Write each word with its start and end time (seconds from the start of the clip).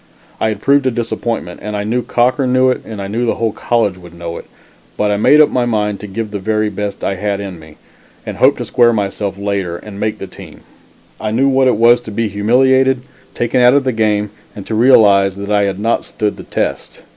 I 0.39 0.47
had 0.49 0.61
proved 0.63 0.87
a 0.87 0.89
disappointment, 0.89 1.59
and 1.61 1.77
I 1.77 1.83
knew 1.83 2.01
Cochran 2.01 2.51
knew 2.51 2.71
it 2.71 2.81
and 2.83 2.99
I 2.99 3.07
knew 3.07 3.27
the 3.27 3.35
whole 3.35 3.51
college 3.51 3.99
would 3.99 4.15
know 4.17 4.35
it, 4.37 4.45
but 4.97 5.11
I 5.11 5.17
made 5.17 5.39
up 5.39 5.49
my 5.51 5.67
mind 5.67 5.99
to 5.99 6.07
give 6.07 6.31
the 6.31 6.39
very 6.39 6.69
best 6.71 7.03
I 7.03 7.17
had 7.17 7.39
in 7.39 7.59
me, 7.59 7.77
and 8.25 8.37
hoped 8.37 8.57
to 8.57 8.65
square 8.65 8.93
myself 8.93 9.37
later 9.37 9.77
and 9.77 9.99
make 9.99 10.17
the 10.17 10.25
team. 10.25 10.61
I 11.19 11.29
knew 11.29 11.47
what 11.49 11.67
it 11.67 11.77
was 11.77 12.01
to 12.01 12.09
be 12.11 12.29
humiliated, 12.29 13.03
taken 13.35 13.61
out 13.61 13.75
of 13.75 13.85
a 13.85 13.91
game, 13.91 14.31
and 14.55 14.65
to 14.65 14.73
realize 14.73 15.35
that 15.35 15.51
I 15.51 15.65
had 15.65 15.79
not 15.79 16.03
stood 16.03 16.35
the 16.37 16.43
test. 16.45 17.03